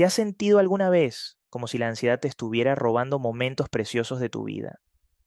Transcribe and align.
¿Te 0.00 0.06
has 0.06 0.14
sentido 0.14 0.60
alguna 0.60 0.88
vez 0.88 1.36
como 1.50 1.66
si 1.66 1.76
la 1.76 1.86
ansiedad 1.86 2.18
te 2.18 2.26
estuviera 2.26 2.74
robando 2.74 3.18
momentos 3.18 3.68
preciosos 3.68 4.18
de 4.18 4.30
tu 4.30 4.44
vida? 4.44 4.80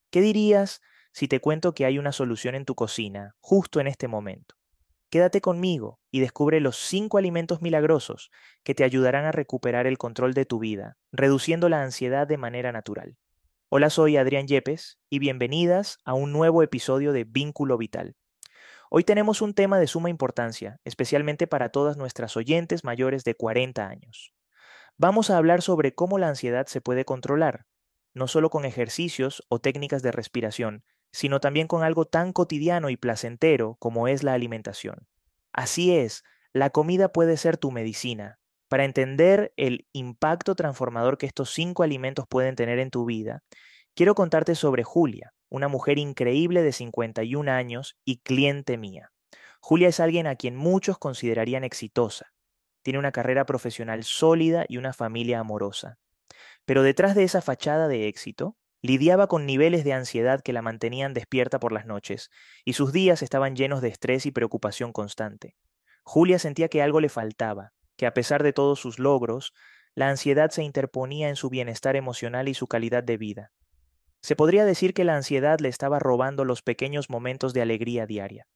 ¿Qué 0.10 0.20
dirías 0.20 0.82
si 1.12 1.28
te 1.28 1.40
cuento 1.40 1.76
que 1.76 1.86
hay 1.86 2.00
una 2.00 2.12
solución 2.12 2.56
en 2.56 2.66
tu 2.66 2.74
cocina, 2.74 3.36
justo 3.40 3.80
en 3.80 3.86
este 3.86 4.08
momento? 4.08 4.56
Quédate 5.12 5.42
conmigo 5.42 6.00
y 6.10 6.22
descubre 6.22 6.60
los 6.60 6.76
cinco 6.76 7.20
alimentos 7.20 7.62
milagrosos 7.62 8.32
que 8.64 8.74
te 8.74 8.84
ayudarán 8.84 9.26
a 9.26 9.32
recuperar 9.32 9.86
el 9.86 10.00
control 10.00 10.34
de 10.34 10.46
tu 10.46 10.58
vida, 10.58 10.98
reduciendo 11.12 11.70
la 11.70 11.84
ansiedad 11.84 12.26
de 12.26 12.38
manera 12.38 12.72
natural. 12.72 13.16
Hola, 13.70 13.92
soy 13.92 14.18
Adrián 14.18 14.48
Yepes 14.48 14.98
y 15.08 15.20
bienvenidas 15.20 16.00
a 16.04 16.16
un 16.16 16.32
nuevo 16.32 16.64
episodio 16.64 17.14
de 17.14 17.26
Vínculo 17.26 17.78
Vital. 17.78 18.16
Hoy 18.90 19.04
tenemos 19.04 19.44
un 19.44 19.54
tema 19.54 19.78
de 19.78 19.86
suma 19.86 20.10
importancia, 20.10 20.80
especialmente 20.84 21.46
para 21.46 21.70
todas 21.70 21.96
nuestras 21.96 22.36
oyentes 22.36 22.84
mayores 22.84 23.24
de 23.24 23.36
40 23.36 23.88
años. 23.88 24.34
Vamos 24.98 25.30
a 25.30 25.38
hablar 25.38 25.62
sobre 25.62 25.96
cómo 25.96 26.18
la 26.18 26.30
ansiedad 26.30 26.68
se 26.68 26.82
puede 26.82 27.04
controlar, 27.04 27.66
no 28.14 28.28
solo 28.28 28.50
con 28.50 28.66
ejercicios 28.66 29.44
o 29.50 29.60
técnicas 29.60 30.04
de 30.04 30.12
respiración, 30.12 30.84
sino 31.12 31.40
también 31.40 31.68
con 31.68 31.84
algo 31.84 32.06
tan 32.06 32.34
cotidiano 32.34 32.90
y 32.90 32.98
placentero 32.98 33.76
como 33.80 34.08
es 34.08 34.24
la 34.24 34.34
alimentación. 34.34 35.08
Así 35.52 35.96
es, 35.96 36.24
la 36.54 36.70
comida 36.70 37.12
puede 37.12 37.38
ser 37.38 37.58
tu 37.58 37.72
medicina. 37.72 38.40
Para 38.68 38.86
entender 38.86 39.54
el 39.56 39.88
impacto 39.94 40.56
transformador 40.56 41.18
que 41.18 41.28
estos 41.28 41.52
cinco 41.52 41.84
alimentos 41.84 42.26
pueden 42.28 42.56
tener 42.56 42.80
en 42.80 42.90
tu 42.90 43.06
vida, 43.06 43.44
quiero 43.96 44.16
contarte 44.16 44.56
sobre 44.56 44.84
Julia, 44.84 45.34
una 45.50 45.68
mujer 45.68 46.00
increíble 46.00 46.64
de 46.64 46.72
51 46.72 47.52
años 47.52 47.96
y 48.06 48.18
cliente 48.18 48.78
mía. 48.78 49.12
Julia 49.60 49.90
es 49.90 50.00
alguien 50.00 50.28
a 50.28 50.36
quien 50.36 50.56
muchos 50.56 50.98
considerarían 50.98 51.64
exitosa. 51.64 52.33
Tiene 52.84 53.00
una 53.00 53.12
carrera 53.12 53.46
profesional 53.46 54.04
sólida 54.04 54.66
y 54.70 54.78
una 54.78 54.94
familia 54.94 55.40
amorosa. 55.40 55.98
Pero 56.66 56.84
detrás 56.84 57.16
de 57.16 57.24
esa 57.24 57.42
fachada 57.42 57.88
de 57.88 58.08
éxito, 58.08 58.56
Lidiaba 58.86 59.28
con 59.28 59.46
niveles 59.46 59.86
de 59.86 59.94
ansiedad 59.94 60.42
que 60.42 60.52
la 60.52 60.62
mantenían 60.62 61.14
despierta 61.14 61.58
por 61.58 61.72
las 61.72 61.86
noches, 61.86 62.30
y 62.66 62.74
sus 62.74 62.92
días 62.92 63.22
estaban 63.22 63.56
llenos 63.56 63.82
de 63.82 63.88
estrés 63.88 64.26
y 64.26 64.32
preocupación 64.32 64.92
constante. 64.92 65.56
Julia 66.04 66.38
sentía 66.38 66.68
que 66.68 66.82
algo 66.82 67.00
le 67.00 67.08
faltaba, 67.08 67.72
que 67.96 68.06
a 68.06 68.14
pesar 68.14 68.44
de 68.44 68.52
todos 68.52 68.82
sus 68.82 69.00
logros, 69.00 69.54
la 69.96 70.10
ansiedad 70.10 70.50
se 70.50 70.64
interponía 70.64 71.30
en 71.30 71.38
su 71.38 71.50
bienestar 71.50 71.96
emocional 71.96 72.50
y 72.50 72.56
su 72.56 72.68
calidad 72.68 73.06
de 73.06 73.16
vida. 73.16 73.52
Se 74.22 74.36
podría 74.36 74.66
decir 74.66 74.94
que 74.94 75.06
la 75.06 75.16
ansiedad 75.16 75.60
le 75.62 75.70
estaba 75.70 76.00
robando 76.00 76.44
los 76.44 76.62
pequeños 76.62 77.10
momentos 77.10 77.54
de 77.54 77.62
alegría 77.62 78.06
diaria. 78.06 78.48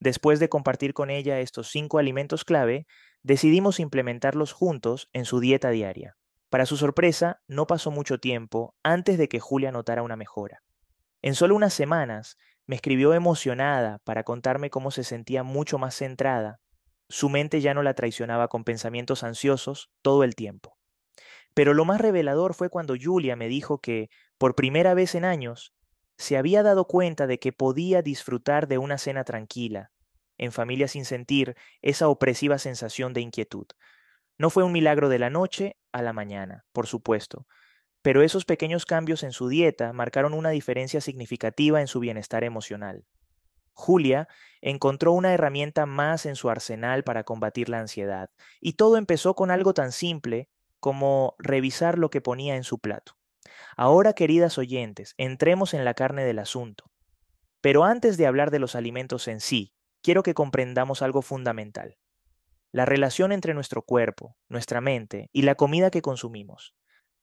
Después 0.00 0.40
de 0.40 0.48
compartir 0.48 0.94
con 0.94 1.10
ella 1.10 1.40
estos 1.40 1.68
cinco 1.68 1.98
alimentos 1.98 2.44
clave, 2.46 2.86
decidimos 3.22 3.80
implementarlos 3.80 4.52
juntos 4.52 5.08
en 5.12 5.24
su 5.24 5.40
dieta 5.40 5.70
diaria. 5.70 6.16
Para 6.50 6.66
su 6.66 6.76
sorpresa, 6.76 7.42
no 7.46 7.66
pasó 7.66 7.90
mucho 7.90 8.18
tiempo 8.18 8.74
antes 8.82 9.18
de 9.18 9.28
que 9.28 9.40
Julia 9.40 9.70
notara 9.70 10.02
una 10.02 10.16
mejora. 10.16 10.62
En 11.20 11.34
solo 11.34 11.54
unas 11.54 11.74
semanas, 11.74 12.38
me 12.66 12.76
escribió 12.76 13.14
emocionada 13.14 13.98
para 14.04 14.24
contarme 14.24 14.70
cómo 14.70 14.90
se 14.90 15.04
sentía 15.04 15.42
mucho 15.42 15.78
más 15.78 15.94
centrada. 15.94 16.60
Su 17.08 17.28
mente 17.28 17.60
ya 17.60 17.74
no 17.74 17.82
la 17.82 17.94
traicionaba 17.94 18.48
con 18.48 18.64
pensamientos 18.64 19.24
ansiosos 19.24 19.90
todo 20.02 20.24
el 20.24 20.34
tiempo. 20.34 20.78
Pero 21.54 21.74
lo 21.74 21.84
más 21.84 22.00
revelador 22.00 22.54
fue 22.54 22.70
cuando 22.70 22.94
Julia 23.00 23.36
me 23.36 23.48
dijo 23.48 23.80
que, 23.80 24.10
por 24.38 24.54
primera 24.54 24.94
vez 24.94 25.14
en 25.14 25.24
años, 25.24 25.74
se 26.16 26.36
había 26.36 26.62
dado 26.62 26.86
cuenta 26.86 27.26
de 27.26 27.38
que 27.38 27.52
podía 27.52 28.02
disfrutar 28.02 28.68
de 28.68 28.78
una 28.78 28.98
cena 28.98 29.24
tranquila, 29.24 29.90
en 30.38 30.52
familia 30.52 30.88
sin 30.88 31.04
sentir 31.04 31.56
esa 31.82 32.08
opresiva 32.08 32.58
sensación 32.58 33.12
de 33.12 33.20
inquietud, 33.20 33.66
no 34.38 34.50
fue 34.50 34.62
un 34.62 34.72
milagro 34.72 35.08
de 35.08 35.18
la 35.18 35.30
noche 35.30 35.76
a 35.92 36.00
la 36.00 36.12
mañana, 36.12 36.64
por 36.72 36.86
supuesto, 36.86 37.46
pero 38.02 38.22
esos 38.22 38.44
pequeños 38.44 38.86
cambios 38.86 39.24
en 39.24 39.32
su 39.32 39.48
dieta 39.48 39.92
marcaron 39.92 40.32
una 40.32 40.50
diferencia 40.50 41.00
significativa 41.00 41.80
en 41.80 41.88
su 41.88 41.98
bienestar 41.98 42.44
emocional. 42.44 43.04
Julia 43.72 44.28
encontró 44.60 45.12
una 45.12 45.34
herramienta 45.34 45.86
más 45.86 46.24
en 46.24 46.36
su 46.36 46.50
arsenal 46.50 47.04
para 47.04 47.24
combatir 47.24 47.68
la 47.68 47.80
ansiedad, 47.80 48.30
y 48.60 48.74
todo 48.74 48.96
empezó 48.96 49.34
con 49.34 49.50
algo 49.50 49.74
tan 49.74 49.92
simple 49.92 50.48
como 50.80 51.34
revisar 51.38 51.98
lo 51.98 52.10
que 52.10 52.20
ponía 52.20 52.56
en 52.56 52.64
su 52.64 52.78
plato. 52.78 53.16
Ahora, 53.76 54.12
queridas 54.12 54.58
oyentes, 54.58 55.14
entremos 55.16 55.74
en 55.74 55.84
la 55.84 55.94
carne 55.94 56.24
del 56.24 56.38
asunto. 56.38 56.90
Pero 57.60 57.84
antes 57.84 58.16
de 58.16 58.26
hablar 58.26 58.50
de 58.50 58.60
los 58.60 58.76
alimentos 58.76 59.26
en 59.26 59.40
sí, 59.40 59.74
quiero 60.02 60.22
que 60.22 60.34
comprendamos 60.34 61.02
algo 61.02 61.22
fundamental 61.22 61.96
la 62.72 62.84
relación 62.84 63.32
entre 63.32 63.54
nuestro 63.54 63.82
cuerpo, 63.82 64.36
nuestra 64.48 64.80
mente 64.80 65.30
y 65.32 65.42
la 65.42 65.54
comida 65.54 65.90
que 65.90 66.02
consumimos. 66.02 66.74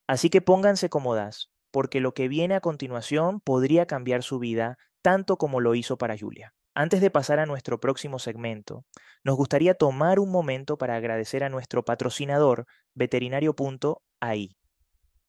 Así 0.08 0.30
que 0.30 0.42
pónganse 0.42 0.90
cómodas, 0.90 1.52
porque 1.72 2.00
lo 2.00 2.14
que 2.14 2.28
viene 2.28 2.56
a 2.56 2.62
continuación 2.62 3.42
podría 3.42 3.86
cambiar 3.86 4.24
su 4.24 4.40
vida 4.40 4.78
tanto 5.02 5.38
como 5.38 5.60
lo 5.62 5.76
hizo 5.76 5.98
para 5.98 6.18
Julia. 6.18 6.54
Antes 6.74 7.00
de 7.00 7.12
pasar 7.12 7.40
a 7.40 7.46
nuestro 7.46 7.80
próximo 7.80 8.20
segmento, 8.20 8.86
nos 9.24 9.36
gustaría 9.36 9.76
tomar 9.76 10.20
un 10.20 10.32
momento 10.32 10.78
para 10.78 10.96
agradecer 10.96 11.44
a 11.44 11.50
nuestro 11.50 11.86
patrocinador, 11.86 12.66
veterinario.ai. 12.94 14.58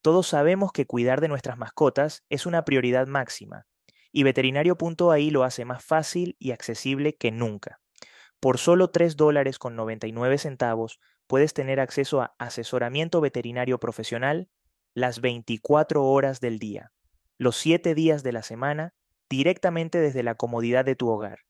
Todos 0.02 0.26
sabemos 0.26 0.72
que 0.72 0.86
cuidar 0.86 1.20
de 1.20 1.28
nuestras 1.28 1.58
mascotas 1.58 2.24
es 2.30 2.46
una 2.46 2.64
prioridad 2.64 3.06
máxima, 3.06 3.66
y 4.16 4.22
veterinario.ai 4.22 5.28
lo 5.28 5.44
hace 5.44 5.66
más 5.66 5.84
fácil 5.84 6.36
y 6.38 6.52
accesible 6.52 7.18
que 7.18 7.30
nunca. 7.30 7.82
Por 8.40 8.56
solo 8.56 8.88
3 8.88 9.14
dólares 9.14 9.58
con 9.58 9.76
99 9.76 10.38
centavos 10.38 11.00
puedes 11.26 11.52
tener 11.52 11.80
acceso 11.80 12.22
a 12.22 12.34
asesoramiento 12.38 13.20
veterinario 13.20 13.78
profesional 13.78 14.48
las 14.94 15.20
24 15.20 16.02
horas 16.02 16.40
del 16.40 16.58
día, 16.58 16.92
los 17.36 17.58
7 17.58 17.94
días 17.94 18.22
de 18.22 18.32
la 18.32 18.42
semana, 18.42 18.94
directamente 19.28 19.98
desde 19.98 20.22
la 20.22 20.34
comodidad 20.34 20.86
de 20.86 20.96
tu 20.96 21.10
hogar. 21.10 21.40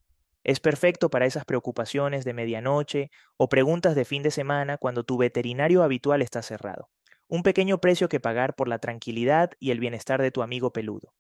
Es 0.43 0.59
perfecto 0.59 1.09
para 1.09 1.27
esas 1.27 1.45
preocupaciones 1.45 2.25
de 2.25 2.35
medianoche 2.35 3.11
o 3.37 3.49
preguntas 3.49 3.95
de 3.95 4.05
fin 4.05 4.25
de 4.25 4.33
semana 4.33 4.77
cuando 4.77 5.05
tu 5.05 5.19
veterinario 5.19 5.85
habitual 5.85 6.21
está 6.21 6.43
cerrado. 6.43 6.89
Un 7.29 7.45
pequeño 7.45 7.79
precio 7.81 8.09
que 8.09 8.19
pagar 8.19 8.57
por 8.57 8.67
la 8.67 8.81
tranquilidad 8.81 9.53
y 9.61 9.71
el 9.71 9.79
bienestar 9.79 10.21
de 10.21 10.33
tu 10.33 10.43
amigo 10.43 10.73
peludo. 10.73 11.15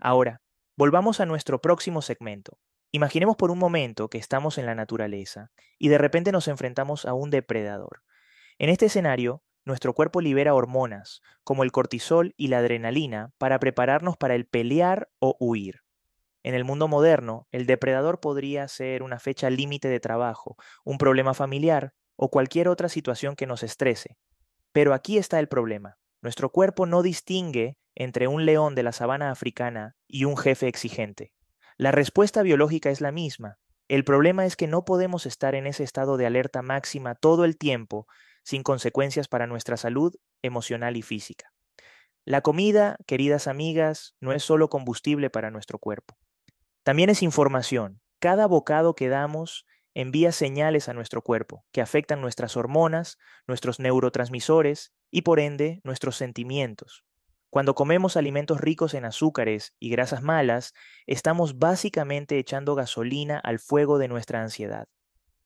Ahora, 0.00 0.42
volvamos 0.76 1.20
a 1.20 1.26
nuestro 1.26 1.60
próximo 1.60 2.02
segmento, 2.02 2.58
Imaginemos 2.92 3.36
por 3.36 3.50
un 3.50 3.58
momento 3.58 4.08
que 4.08 4.16
estamos 4.16 4.58
en 4.58 4.66
la 4.66 4.74
naturaleza 4.74 5.50
y 5.78 5.88
de 5.88 5.98
repente 5.98 6.32
nos 6.32 6.48
enfrentamos 6.48 7.04
a 7.04 7.14
un 7.14 7.30
depredador. 7.30 8.02
En 8.58 8.70
este 8.70 8.86
escenario, 8.86 9.42
nuestro 9.64 9.92
cuerpo 9.92 10.20
libera 10.20 10.54
hormonas, 10.54 11.20
como 11.42 11.64
el 11.64 11.72
cortisol 11.72 12.32
y 12.36 12.48
la 12.48 12.58
adrenalina, 12.58 13.32
para 13.38 13.58
prepararnos 13.58 14.16
para 14.16 14.34
el 14.34 14.46
pelear 14.46 15.10
o 15.18 15.36
huir. 15.40 15.82
En 16.42 16.54
el 16.54 16.64
mundo 16.64 16.86
moderno, 16.86 17.48
el 17.50 17.66
depredador 17.66 18.20
podría 18.20 18.68
ser 18.68 19.02
una 19.02 19.18
fecha 19.18 19.50
límite 19.50 19.88
de 19.88 20.00
trabajo, 20.00 20.56
un 20.84 20.96
problema 20.96 21.34
familiar 21.34 21.92
o 22.14 22.30
cualquier 22.30 22.68
otra 22.68 22.88
situación 22.88 23.34
que 23.34 23.46
nos 23.46 23.64
estrese. 23.64 24.16
Pero 24.72 24.94
aquí 24.94 25.18
está 25.18 25.40
el 25.40 25.48
problema. 25.48 25.98
Nuestro 26.22 26.50
cuerpo 26.50 26.86
no 26.86 27.02
distingue 27.02 27.76
entre 27.96 28.28
un 28.28 28.46
león 28.46 28.76
de 28.76 28.84
la 28.84 28.92
sabana 28.92 29.30
africana 29.30 29.96
y 30.06 30.24
un 30.24 30.36
jefe 30.36 30.68
exigente. 30.68 31.32
La 31.76 31.90
respuesta 31.90 32.42
biológica 32.42 32.90
es 32.90 33.00
la 33.00 33.10
misma. 33.10 33.58
El 33.88 34.04
problema 34.04 34.46
es 34.46 34.54
que 34.54 34.66
no 34.66 34.84
podemos 34.84 35.26
estar 35.26 35.54
en 35.54 35.66
ese 35.66 35.82
estado 35.82 36.16
de 36.16 36.26
alerta 36.26 36.62
máxima 36.62 37.14
todo 37.14 37.44
el 37.44 37.56
tiempo 37.56 38.06
sin 38.44 38.62
consecuencias 38.62 39.26
para 39.26 39.46
nuestra 39.46 39.76
salud 39.76 40.14
emocional 40.42 40.96
y 40.96 41.02
física. 41.02 41.52
La 42.24 42.42
comida, 42.42 42.96
queridas 43.06 43.46
amigas, 43.46 44.14
no 44.20 44.32
es 44.32 44.42
solo 44.42 44.68
combustible 44.68 45.30
para 45.30 45.50
nuestro 45.50 45.78
cuerpo. 45.78 46.16
También 46.82 47.08
es 47.08 47.22
información. 47.22 48.00
Cada 48.20 48.46
bocado 48.46 48.94
que 48.94 49.08
damos 49.08 49.64
envía 49.94 50.30
señales 50.30 50.90
a 50.90 50.92
nuestro 50.92 51.22
cuerpo 51.22 51.64
que 51.72 51.80
afectan 51.80 52.20
nuestras 52.20 52.56
hormonas, 52.56 53.16
nuestros 53.46 53.80
neurotransmisores 53.80 54.92
y 55.10 55.22
por 55.22 55.40
ende 55.40 55.80
nuestros 55.84 56.16
sentimientos. 56.16 57.05
Cuando 57.56 57.74
comemos 57.74 58.18
alimentos 58.18 58.60
ricos 58.60 58.92
en 58.92 59.06
azúcares 59.06 59.74
y 59.80 59.88
grasas 59.88 60.22
malas, 60.22 60.74
estamos 61.06 61.58
básicamente 61.58 62.38
echando 62.38 62.74
gasolina 62.74 63.38
al 63.38 63.60
fuego 63.60 63.96
de 63.96 64.08
nuestra 64.08 64.42
ansiedad. 64.42 64.88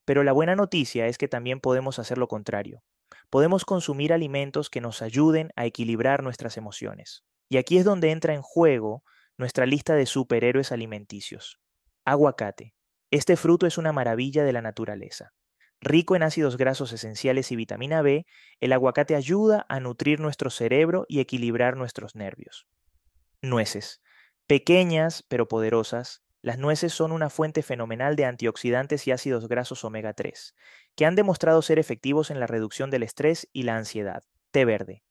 Pero 0.04 0.24
la 0.24 0.32
buena 0.32 0.56
noticia 0.56 1.06
es 1.06 1.18
que 1.18 1.28
también 1.28 1.60
podemos 1.60 2.00
hacer 2.00 2.18
lo 2.18 2.26
contrario. 2.26 2.82
Podemos 3.30 3.64
consumir 3.64 4.12
alimentos 4.12 4.70
que 4.70 4.80
nos 4.80 5.02
ayuden 5.02 5.52
a 5.54 5.66
equilibrar 5.66 6.24
nuestras 6.24 6.56
emociones. 6.56 7.22
Y 7.48 7.58
aquí 7.58 7.78
es 7.78 7.84
donde 7.84 8.10
entra 8.10 8.34
en 8.34 8.42
juego 8.42 9.04
nuestra 9.38 9.64
lista 9.64 9.94
de 9.94 10.06
superhéroes 10.06 10.72
alimenticios. 10.72 11.60
Aguacate. 12.04 12.74
Este 13.12 13.36
fruto 13.36 13.68
es 13.68 13.78
una 13.78 13.92
maravilla 13.92 14.42
de 14.42 14.52
la 14.52 14.62
naturaleza. 14.62 15.32
Rico 15.82 16.14
en 16.14 16.22
ácidos 16.22 16.58
grasos 16.58 16.92
esenciales 16.92 17.50
y 17.52 17.56
vitamina 17.56 18.02
B, 18.02 18.26
el 18.60 18.72
aguacate 18.72 19.14
ayuda 19.14 19.64
a 19.68 19.80
nutrir 19.80 20.20
nuestro 20.20 20.50
cerebro 20.50 21.06
y 21.08 21.20
equilibrar 21.20 21.76
nuestros 21.76 22.14
nervios. 22.14 22.66
Nueces. 23.40 24.02
Pequeñas 24.46 25.24
pero 25.28 25.48
poderosas, 25.48 26.22
Las 26.42 26.58
nueces 26.58 26.94
son 26.94 27.12
una 27.12 27.28
fuente 27.28 27.62
fenomenal 27.62 28.16
de 28.16 28.24
antioxidantes 28.24 29.06
y 29.06 29.10
ácidos 29.10 29.46
grasos 29.46 29.84
omega 29.84 30.14
3, 30.14 30.54
que 30.96 31.04
han 31.04 31.14
demostrado 31.14 31.60
ser 31.60 31.78
efectivos 31.78 32.30
en 32.30 32.40
la 32.40 32.46
reducción 32.46 32.90
del 32.90 33.02
estrés 33.02 33.48
y 33.52 33.64
la 33.64 33.76
ansiedad. 33.76 34.22
Té 34.50 34.64
verde. 34.64 35.02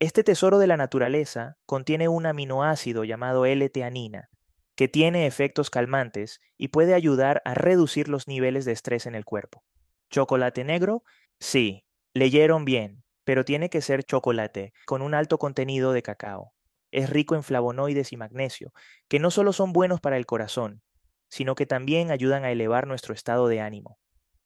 Este 0.00 0.22
tesoro 0.22 0.58
de 0.58 0.66
la 0.66 0.76
naturaleza 0.76 1.56
contiene 1.64 2.08
un 2.08 2.26
aminoácido 2.26 3.04
llamado 3.04 3.46
L-teanina, 3.46 4.28
que 4.74 4.88
tiene 4.88 5.26
efectos 5.26 5.70
calmantes 5.70 6.40
y 6.58 6.68
puede 6.68 6.92
ayudar 6.92 7.40
a 7.46 7.54
reducir 7.54 8.08
los 8.08 8.28
niveles 8.28 8.66
de 8.66 8.72
estrés 8.72 9.06
en 9.06 9.14
el 9.14 9.24
cuerpo. 9.24 9.64
¿Chocolate 10.10 10.64
negro? 10.64 11.02
Sí, 11.40 11.84
leyeron 12.14 12.64
bien, 12.64 13.04
pero 13.24 13.44
tiene 13.44 13.68
que 13.68 13.80
ser 13.80 14.04
chocolate 14.04 14.72
con 14.86 15.02
un 15.02 15.14
alto 15.14 15.38
contenido 15.38 15.92
de 15.92 16.02
cacao. 16.02 16.52
Es 16.92 17.10
rico 17.10 17.34
en 17.34 17.42
flavonoides 17.42 18.12
y 18.12 18.16
magnesio, 18.16 18.72
que 19.08 19.18
no 19.18 19.30
solo 19.30 19.52
son 19.52 19.72
buenos 19.72 20.00
para 20.00 20.16
el 20.16 20.26
corazón, 20.26 20.82
sino 21.28 21.54
que 21.54 21.66
también 21.66 22.10
ayudan 22.10 22.44
a 22.44 22.50
elevar 22.50 22.86
nuestro 22.86 23.14
estado 23.14 23.48
de 23.48 23.60
ánimo. 23.60 23.98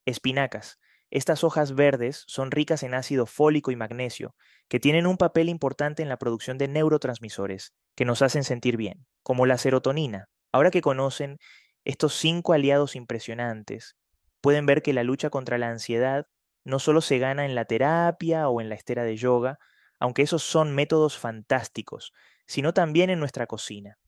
Espinacas. 0.07 0.79
Estas 1.11 1.43
hojas 1.43 1.75
verdes 1.75 2.25
son 2.27 2.51
ricas 2.53 2.83
en 2.85 2.95
ácido 2.95 3.27
fólico 3.27 3.71
y 3.71 3.77
magnesio, 3.77 4.35
que 4.69 4.81
tienen 4.81 5.07
un 5.07 5.17
papel 5.17 5.49
importante 5.49 6.03
en 6.03 6.09
la 6.09 6.19
producción 6.19 6.57
de 6.57 6.69
neurotransmisores, 6.69 7.75
que 7.97 8.05
nos 8.05 8.23
hacen 8.23 8.45
sentir 8.45 8.77
bien, 8.77 9.07
como 9.23 9.45
la 9.45 9.59
serotonina. 9.59 10.29
Ahora 10.53 10.71
que 10.71 10.81
conocen 10.81 11.39
estos 11.85 12.15
cinco 12.15 12.53
aliados 12.53 12.95
impresionantes, 12.95 13.97
pueden 14.41 14.67
ver 14.67 14.83
que 14.83 14.93
la 14.93 15.05
lucha 15.05 15.31
contra 15.31 15.59
la 15.59 15.69
ansiedad 15.69 16.27
no 16.65 16.79
solo 16.79 17.01
se 17.01 17.19
gana 17.19 17.45
en 17.45 17.55
la 17.55 17.65
terapia 17.65 18.49
o 18.49 18.61
en 18.61 18.69
la 18.69 18.75
estera 18.75 19.05
de 19.05 19.17
yoga, 19.17 19.59
aunque 19.99 20.23
esos 20.23 20.43
son 20.43 20.75
métodos 20.75 21.19
fantásticos, 21.19 22.13
sino 22.47 22.75
también 22.75 23.11
en 23.11 23.19
nuestra 23.19 23.47
cocina. 23.47 23.99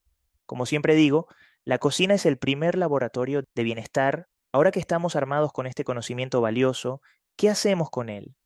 Como 0.47 0.67
siempre 0.67 0.95
digo, 0.95 1.27
la 1.65 1.79
cocina 1.79 2.15
es 2.15 2.27
el 2.27 2.39
primer 2.39 2.77
laboratorio 2.77 3.45
de 3.55 3.63
bienestar 3.63 4.29
Ahora 4.55 4.71
que 4.71 4.81
estamos 4.81 5.17
armados 5.17 5.51
con 5.51 5.67
este 5.67 5.83
conocimiento 5.83 6.43
valioso, 6.43 7.01
¿qué 7.37 7.49
hacemos 7.49 7.89
con 7.89 8.11
él? 8.11 8.37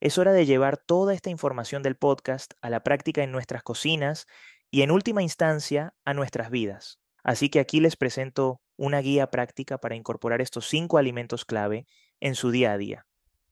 Es 0.00 0.18
hora 0.18 0.32
de 0.32 0.44
llevar 0.44 0.76
toda 0.76 1.14
esta 1.14 1.30
información 1.30 1.84
del 1.84 1.94
podcast 1.94 2.54
a 2.60 2.68
la 2.68 2.82
práctica 2.82 3.22
en 3.22 3.30
nuestras 3.30 3.62
cocinas 3.62 4.26
y 4.72 4.82
en 4.82 4.90
última 4.90 5.22
instancia 5.22 5.94
a 6.04 6.14
nuestras 6.14 6.50
vidas. 6.50 6.98
Así 7.22 7.48
que 7.48 7.60
aquí 7.60 7.78
les 7.78 7.94
presento 7.94 8.60
una 8.76 9.00
guía 9.00 9.30
práctica 9.30 9.78
para 9.78 9.94
incorporar 9.94 10.40
estos 10.40 10.68
cinco 10.68 10.98
alimentos 10.98 11.44
clave 11.44 11.86
en 12.20 12.34
su 12.34 12.50
día 12.50 12.72
a 12.72 12.78
día. 12.78 13.06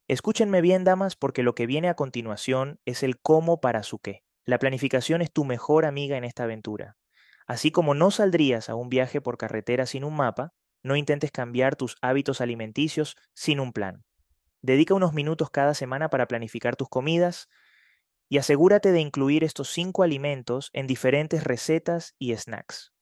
Escúchenme 0.07 0.61
bien, 0.61 0.85
damas, 0.85 1.17
porque 1.17 1.43
lo 1.43 1.55
que 1.55 1.67
viene 1.67 1.89
a 1.89 1.95
continuación 1.95 2.79
es 2.85 3.03
el 3.03 3.19
cómo 3.21 3.61
para 3.61 3.83
su 3.83 3.99
qué. 3.99 4.23
La 4.45 4.59
planificación 4.59 5.23
es 5.23 5.33
tu 5.33 5.45
mejor 5.45 5.87
amiga 5.87 6.17
en 6.17 6.25
esta 6.25 6.45
aventura. 6.45 6.97
Así 7.47 7.71
como 7.71 7.95
no 7.95 8.11
saldrías 8.11 8.69
a 8.69 8.75
un 8.75 8.89
viaje 8.89 9.21
por 9.21 9.39
carretera 9.39 9.87
sin 9.87 10.05
un 10.05 10.17
mapa, 10.17 10.53
no 10.83 10.97
intentes 10.97 11.31
cambiar 11.31 11.77
tus 11.77 11.97
hábitos 12.03 12.41
alimenticios 12.41 13.17
sin 13.35 13.61
un 13.61 13.73
plan. 13.73 14.05
Dedica 14.61 14.95
unos 14.95 15.13
minutos 15.13 15.51
cada 15.51 15.75
semana 15.75 16.11
para 16.11 16.27
planificar 16.27 16.77
tus 16.77 16.89
comidas 16.89 17.49
y 18.29 18.39
asegúrate 18.39 18.93
de 18.93 19.01
incluir 19.01 19.45
estos 19.45 19.69
cinco 19.71 20.03
alimentos 20.03 20.71
en 20.73 20.87
diferentes 20.87 21.45
recetas 21.45 22.15
y 22.19 22.35
snacks. 22.35 22.94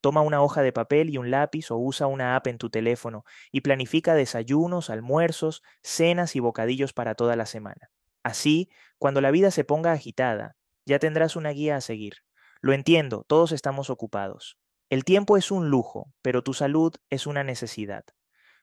Toma 0.00 0.20
una 0.20 0.42
hoja 0.42 0.62
de 0.62 0.72
papel 0.72 1.10
y 1.10 1.18
un 1.18 1.30
lápiz 1.30 1.70
o 1.70 1.76
usa 1.76 2.06
una 2.06 2.36
app 2.36 2.46
en 2.46 2.58
tu 2.58 2.70
teléfono 2.70 3.24
y 3.50 3.62
planifica 3.62 4.14
desayunos, 4.14 4.90
almuerzos, 4.90 5.62
cenas 5.82 6.36
y 6.36 6.40
bocadillos 6.40 6.92
para 6.92 7.14
toda 7.14 7.34
la 7.34 7.46
semana. 7.46 7.90
Así, 8.22 8.70
cuando 8.98 9.20
la 9.20 9.30
vida 9.30 9.50
se 9.50 9.64
ponga 9.64 9.92
agitada, 9.92 10.56
ya 10.86 10.98
tendrás 10.98 11.36
una 11.36 11.50
guía 11.50 11.76
a 11.76 11.80
seguir. 11.80 12.14
Lo 12.60 12.72
entiendo, 12.72 13.24
todos 13.26 13.52
estamos 13.52 13.90
ocupados. 13.90 14.58
El 14.90 15.04
tiempo 15.04 15.36
es 15.36 15.50
un 15.50 15.68
lujo, 15.68 16.12
pero 16.22 16.42
tu 16.42 16.54
salud 16.54 16.94
es 17.10 17.26
una 17.26 17.44
necesidad. 17.44 18.04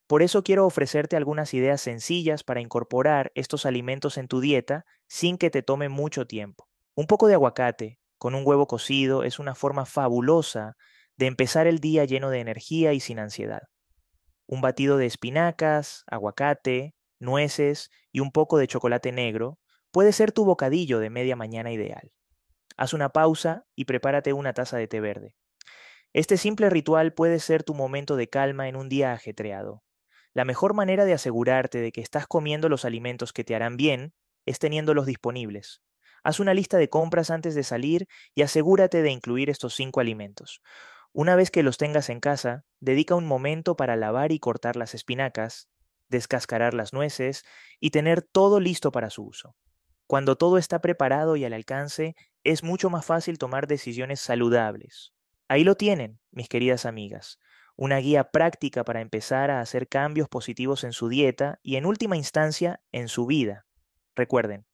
Por 0.08 0.22
eso 0.22 0.44
quiero 0.44 0.66
ofrecerte 0.66 1.16
algunas 1.16 1.54
ideas 1.54 1.82
sencillas 1.82 2.44
para 2.44 2.62
incorporar 2.62 3.32
estos 3.36 3.66
alimentos 3.66 4.18
en 4.18 4.28
tu 4.28 4.40
dieta 4.40 4.86
sin 5.08 5.38
que 5.38 5.50
te 5.50 5.64
tome 5.64 5.90
mucho 5.90 6.28
tiempo. 6.28 6.68
Un 6.96 7.08
poco 7.08 7.28
de 7.28 7.34
aguacate 7.34 8.00
con 8.18 8.36
un 8.36 8.44
huevo 8.46 8.68
cocido 8.68 9.24
es 9.24 9.40
una 9.40 9.56
forma 9.56 9.86
fabulosa 9.86 10.78
de 11.18 11.28
empezar 11.28 11.68
el 11.68 11.80
día 11.80 12.06
lleno 12.06 12.30
de 12.30 12.40
energía 12.40 12.94
y 12.94 13.00
sin 13.00 13.20
ansiedad. 13.20 13.64
Un 14.48 14.62
batido 14.62 14.98
de 14.98 15.06
espinacas, 15.06 16.04
aguacate, 16.08 16.96
nueces 17.20 17.90
y 18.12 18.20
un 18.20 18.32
poco 18.32 18.58
de 18.58 18.68
chocolate 18.68 19.12
negro 19.12 19.60
puede 19.92 20.12
ser 20.12 20.32
tu 20.32 20.46
bocadillo 20.46 21.00
de 21.00 21.10
media 21.10 21.36
mañana 21.36 21.72
ideal. 21.72 22.12
Haz 22.78 22.94
una 22.94 23.10
pausa 23.10 23.66
y 23.76 23.86
prepárate 23.86 24.34
una 24.34 24.54
taza 24.54 24.78
de 24.78 24.88
té 24.88 25.00
verde. 25.00 25.36
Este 26.14 26.38
simple 26.38 26.70
ritual 26.70 27.14
puede 27.14 27.40
ser 27.40 27.64
tu 27.64 27.74
momento 27.74 28.16
de 28.16 28.30
calma 28.30 28.68
en 28.68 28.76
un 28.76 28.90
día 28.90 29.14
ajetreado. 29.14 29.84
La 30.34 30.46
mejor 30.46 30.74
manera 30.74 31.06
de 31.06 31.14
asegurarte 31.14 31.80
de 31.80 31.92
que 31.92 32.02
estás 32.02 32.28
comiendo 32.28 32.68
los 32.68 32.84
alimentos 32.84 33.32
que 33.32 33.46
te 33.46 33.56
harán 33.56 33.78
bien 33.78 34.14
es 34.46 34.60
teniéndolos 34.60 35.06
disponibles. 35.06 35.82
Haz 36.24 36.40
una 36.40 36.54
lista 36.54 36.78
de 36.78 36.90
compras 36.90 37.30
antes 37.30 37.56
de 37.56 37.64
salir 37.64 38.08
y 38.34 38.42
asegúrate 38.42 39.02
de 39.02 39.12
incluir 39.12 39.50
estos 39.50 39.76
cinco 39.76 40.02
alimentos. 40.02 40.62
Una 41.18 41.38
vez 41.38 41.50
que 41.50 41.64
los 41.64 41.78
tengas 41.78 42.10
en 42.10 42.20
casa, 42.20 42.66
dedica 42.82 43.16
un 43.16 43.26
momento 43.26 43.78
para 43.78 43.96
lavar 43.96 44.34
y 44.34 44.40
cortar 44.40 44.76
las 44.76 44.94
espinacas, 44.94 45.70
descascarar 46.10 46.74
las 46.74 46.92
nueces 46.92 47.46
y 47.80 47.92
tener 47.92 48.22
todo 48.22 48.60
listo 48.60 48.92
para 48.92 49.10
su 49.10 49.24
uso. 49.24 49.56
Cuando 50.08 50.36
todo 50.36 50.58
está 50.58 50.82
preparado 50.82 51.38
y 51.38 51.46
al 51.46 51.54
alcance, 51.54 52.18
es 52.44 52.64
mucho 52.64 52.90
más 52.90 53.06
fácil 53.06 53.38
tomar 53.38 53.66
decisiones 53.66 54.20
saludables, 54.20 55.14
Ahí 55.48 55.64
lo 55.64 55.76
tienen, 55.76 56.20
mis 56.32 56.50
queridas 56.50 56.86
amigas, 56.86 57.40
una 57.76 57.98
guía 58.00 58.32
práctica 58.32 58.84
para 58.84 59.00
empezar 59.00 59.52
a 59.52 59.62
hacer 59.62 59.88
cambios 59.88 60.28
positivos 60.28 60.84
en 60.84 60.92
su 60.92 61.08
dieta 61.08 61.60
y 61.62 61.76
en 61.76 61.86
última 61.86 62.18
instancia 62.18 62.82
en 62.92 63.08
su 63.08 63.26
vida. 63.26 63.66
Recuerden, 64.16 64.66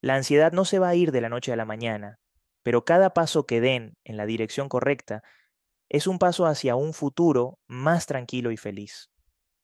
la 0.00 0.14
ansiedad 0.14 0.52
no 0.52 0.64
se 0.64 0.78
va 0.78 0.88
a 0.88 0.94
ir 0.94 1.10
de 1.10 1.20
la 1.20 1.28
noche 1.28 1.52
a 1.52 1.56
la 1.56 1.66
mañana, 1.66 2.20
pero 2.62 2.86
cada 2.86 3.12
paso 3.12 3.44
que 3.44 3.60
den 3.60 3.96
en 4.04 4.16
la 4.16 4.24
dirección 4.24 4.68
correcta 4.68 5.22
es 5.90 6.06
un 6.06 6.18
paso 6.18 6.46
hacia 6.46 6.76
un 6.76 6.94
futuro 6.94 7.58
más 7.66 8.06
tranquilo 8.06 8.52
y 8.52 8.56
feliz. 8.56 9.10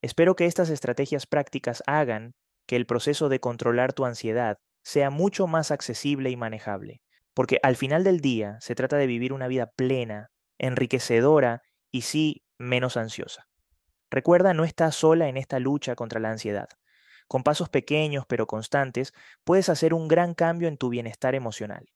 Espero 0.03 0.35
que 0.35 0.47
estas 0.47 0.71
estrategias 0.71 1.27
prácticas 1.27 1.83
hagan 1.87 2.35
que 2.67 2.77
el 2.77 2.85
proceso 2.85 3.29
de 3.29 3.39
controlar 3.39 3.93
tu 3.93 4.05
ansiedad 4.05 4.59
sea 4.83 5.11
mucho 5.11 5.47
más 5.47 5.71
accesible 5.71 6.31
y 6.31 6.37
manejable, 6.37 7.01
porque 7.33 7.61
al 7.63 7.77
final 7.77 8.03
del 8.03 8.21
día 8.21 8.59
se 8.61 8.75
trata 8.75 8.97
de 8.97 9.07
vivir 9.07 9.33
una 9.33 9.47
vida 9.47 9.71
plena, 9.77 10.31
enriquecedora 10.59 11.63
y 11.93 12.03
sí 12.03 12.43
menos 12.59 12.97
ansiosa. 12.97 13.47
Recuerda, 14.11 14.53
no 14.53 14.65
estás 14.65 14.97
sola 14.97 15.29
en 15.29 15.37
esta 15.37 15.61
lucha 15.61 15.95
contra 15.95 16.21
la 16.21 16.31
ansiedad. 16.31 16.69
Con 17.29 17.45
pasos 17.45 17.69
pequeños 17.69 18.25
pero 18.29 18.47
constantes, 18.47 19.13
puedes 19.45 19.69
hacer 19.69 19.95
un 19.95 20.09
gran 20.09 20.35
cambio 20.35 20.67
en 20.67 20.77
tu 20.77 20.89
bienestar 20.89 21.35
emocional. 21.37 21.87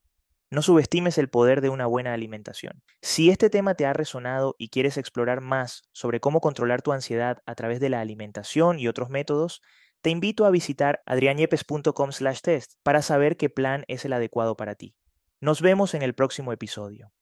No 0.52 0.62
subestimes 0.62 1.16
el 1.16 1.30
poder 1.30 1.61
de 1.61 1.69
una 1.69 1.87
buena 1.87 2.12
alimentación. 2.12 2.83
Si 3.02 3.30
este 3.30 3.50
tema 3.50 3.76
te 3.76 3.87
ha 3.87 3.92
resonado 3.92 4.57
y 4.59 4.69
quieres 4.69 4.97
explorar 4.97 5.40
más 5.40 5.85
sobre 5.92 6.19
cómo 6.19 6.40
controlar 6.40 6.83
tu 6.83 6.90
ansiedad 6.90 7.38
a 7.47 7.54
través 7.54 7.78
de 7.78 7.88
la 7.88 8.00
alimentación 8.00 8.80
y 8.80 8.88
otros 8.88 9.11
métodos, 9.11 9.62
te 10.02 10.11
invito 10.11 10.47
a 10.47 10.50
visitar 10.50 11.02
adrianyepes.com/test 11.07 12.73
para 12.83 13.00
saber 13.00 13.37
qué 13.37 13.49
plan 13.49 13.85
es 13.87 14.04
el 14.04 14.12
adecuado 14.12 14.57
para 14.57 14.75
ti. 14.75 14.97
Nos 15.40 15.62
vemos 15.62 15.95
en 15.95 16.02
el 16.02 16.14
próximo 16.14 16.52
episodio. 16.52 17.12